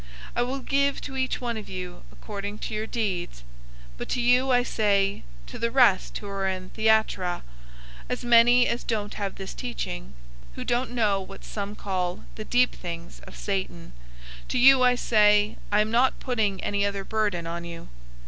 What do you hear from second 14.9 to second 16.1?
say, I am